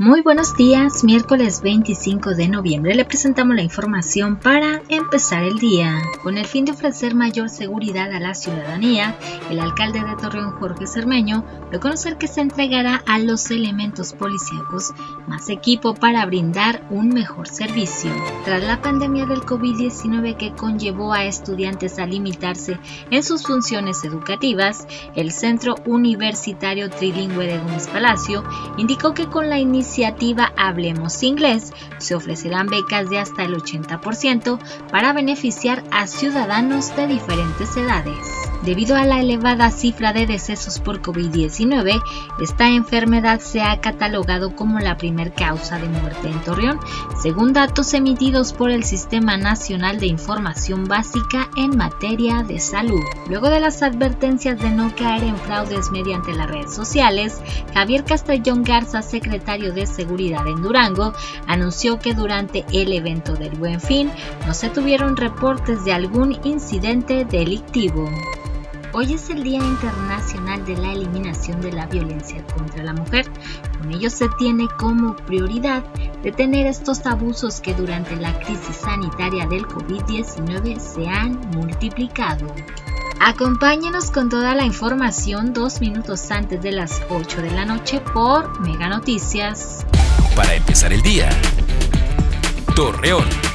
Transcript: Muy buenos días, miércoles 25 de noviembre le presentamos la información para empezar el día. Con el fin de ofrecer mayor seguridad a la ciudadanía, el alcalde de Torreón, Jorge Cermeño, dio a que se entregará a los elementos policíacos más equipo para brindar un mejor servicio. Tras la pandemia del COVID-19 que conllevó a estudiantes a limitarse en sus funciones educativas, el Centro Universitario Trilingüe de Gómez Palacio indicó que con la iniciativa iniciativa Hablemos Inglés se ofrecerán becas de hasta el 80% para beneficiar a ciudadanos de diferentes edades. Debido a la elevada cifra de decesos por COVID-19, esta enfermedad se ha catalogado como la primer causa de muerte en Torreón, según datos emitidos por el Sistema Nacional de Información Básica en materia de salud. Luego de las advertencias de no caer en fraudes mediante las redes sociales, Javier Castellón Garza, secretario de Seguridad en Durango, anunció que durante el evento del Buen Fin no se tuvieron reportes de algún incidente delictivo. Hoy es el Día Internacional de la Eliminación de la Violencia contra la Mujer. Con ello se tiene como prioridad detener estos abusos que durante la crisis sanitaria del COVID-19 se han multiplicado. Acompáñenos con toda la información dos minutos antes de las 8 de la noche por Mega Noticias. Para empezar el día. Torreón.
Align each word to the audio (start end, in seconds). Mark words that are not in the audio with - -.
Muy 0.00 0.22
buenos 0.22 0.54
días, 0.54 1.02
miércoles 1.02 1.60
25 1.60 2.36
de 2.36 2.48
noviembre 2.48 2.94
le 2.94 3.04
presentamos 3.04 3.56
la 3.56 3.62
información 3.62 4.36
para 4.36 4.80
empezar 4.88 5.42
el 5.42 5.58
día. 5.58 5.92
Con 6.22 6.38
el 6.38 6.46
fin 6.46 6.64
de 6.64 6.70
ofrecer 6.70 7.16
mayor 7.16 7.48
seguridad 7.48 8.12
a 8.12 8.20
la 8.20 8.34
ciudadanía, 8.34 9.16
el 9.50 9.58
alcalde 9.58 9.98
de 9.98 10.14
Torreón, 10.14 10.52
Jorge 10.52 10.86
Cermeño, 10.86 11.44
dio 11.72 11.80
a 11.80 12.16
que 12.16 12.28
se 12.28 12.40
entregará 12.40 13.02
a 13.08 13.18
los 13.18 13.50
elementos 13.50 14.12
policíacos 14.12 14.92
más 15.26 15.48
equipo 15.48 15.94
para 15.94 16.24
brindar 16.26 16.86
un 16.90 17.08
mejor 17.08 17.48
servicio. 17.48 18.12
Tras 18.44 18.62
la 18.62 18.80
pandemia 18.80 19.26
del 19.26 19.40
COVID-19 19.40 20.36
que 20.36 20.52
conllevó 20.52 21.12
a 21.12 21.24
estudiantes 21.24 21.98
a 21.98 22.06
limitarse 22.06 22.78
en 23.10 23.24
sus 23.24 23.42
funciones 23.42 24.04
educativas, 24.04 24.86
el 25.16 25.32
Centro 25.32 25.74
Universitario 25.86 26.88
Trilingüe 26.88 27.48
de 27.48 27.58
Gómez 27.58 27.88
Palacio 27.88 28.44
indicó 28.76 29.12
que 29.12 29.26
con 29.26 29.50
la 29.50 29.58
iniciativa 29.58 29.87
iniciativa 29.88 30.52
Hablemos 30.58 31.22
Inglés 31.22 31.72
se 31.96 32.14
ofrecerán 32.14 32.66
becas 32.66 33.08
de 33.08 33.18
hasta 33.18 33.44
el 33.44 33.54
80% 33.54 34.58
para 34.90 35.14
beneficiar 35.14 35.82
a 35.90 36.06
ciudadanos 36.06 36.94
de 36.94 37.06
diferentes 37.06 37.74
edades. 37.74 38.47
Debido 38.62 38.96
a 38.96 39.04
la 39.04 39.20
elevada 39.20 39.70
cifra 39.70 40.12
de 40.12 40.26
decesos 40.26 40.80
por 40.80 41.00
COVID-19, 41.00 42.02
esta 42.40 42.68
enfermedad 42.68 43.40
se 43.40 43.62
ha 43.62 43.80
catalogado 43.80 44.56
como 44.56 44.80
la 44.80 44.96
primer 44.96 45.32
causa 45.32 45.78
de 45.78 45.88
muerte 45.88 46.28
en 46.28 46.40
Torreón, 46.40 46.80
según 47.22 47.52
datos 47.52 47.94
emitidos 47.94 48.52
por 48.52 48.70
el 48.70 48.82
Sistema 48.82 49.36
Nacional 49.36 50.00
de 50.00 50.06
Información 50.06 50.86
Básica 50.86 51.48
en 51.56 51.76
materia 51.76 52.42
de 52.42 52.58
salud. 52.58 53.02
Luego 53.28 53.48
de 53.48 53.60
las 53.60 53.82
advertencias 53.82 54.58
de 54.58 54.70
no 54.70 54.92
caer 54.96 55.22
en 55.22 55.36
fraudes 55.36 55.90
mediante 55.92 56.32
las 56.32 56.50
redes 56.50 56.74
sociales, 56.74 57.40
Javier 57.74 58.04
Castellón 58.04 58.64
Garza, 58.64 59.02
secretario 59.02 59.72
de 59.72 59.86
Seguridad 59.86 60.46
en 60.48 60.62
Durango, 60.62 61.12
anunció 61.46 62.00
que 62.00 62.12
durante 62.12 62.64
el 62.72 62.92
evento 62.92 63.34
del 63.34 63.56
Buen 63.56 63.80
Fin 63.80 64.10
no 64.46 64.54
se 64.54 64.68
tuvieron 64.68 65.16
reportes 65.16 65.84
de 65.84 65.92
algún 65.92 66.38
incidente 66.44 67.24
delictivo. 67.24 68.08
Hoy 68.92 69.12
es 69.12 69.28
el 69.28 69.42
Día 69.44 69.58
Internacional 69.58 70.64
de 70.64 70.76
la 70.76 70.92
Eliminación 70.92 71.60
de 71.60 71.72
la 71.72 71.86
Violencia 71.86 72.42
contra 72.46 72.82
la 72.82 72.94
Mujer. 72.94 73.26
Con 73.78 73.92
ello 73.92 74.08
se 74.08 74.28
tiene 74.38 74.66
como 74.78 75.14
prioridad 75.14 75.84
detener 76.22 76.66
estos 76.66 77.04
abusos 77.04 77.60
que 77.60 77.74
durante 77.74 78.16
la 78.16 78.38
crisis 78.40 78.76
sanitaria 78.76 79.46
del 79.46 79.66
COVID-19 79.66 80.78
se 80.78 81.06
han 81.06 81.38
multiplicado. 81.50 82.46
Acompáñenos 83.20 84.10
con 84.10 84.30
toda 84.30 84.54
la 84.54 84.64
información 84.64 85.52
dos 85.52 85.80
minutos 85.80 86.30
antes 86.30 86.62
de 86.62 86.72
las 86.72 87.02
8 87.10 87.42
de 87.42 87.50
la 87.50 87.66
noche 87.66 88.00
por 88.14 88.58
Mega 88.60 88.88
Noticias. 88.88 89.84
Para 90.34 90.54
empezar 90.54 90.92
el 90.92 91.02
día. 91.02 91.28
Torreón. 92.74 93.47